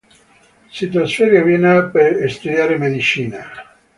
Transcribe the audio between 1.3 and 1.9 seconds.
a Vienna